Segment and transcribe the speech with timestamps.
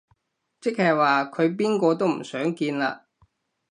[0.59, 3.05] 即係話佢邊個都唔想見啦